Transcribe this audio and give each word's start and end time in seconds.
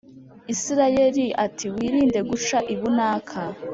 Isirayeli 0.53 1.25
ati 1.45 1.65
wirinde 1.75 2.19
guca 2.29 2.57
ibunaka 2.73 3.39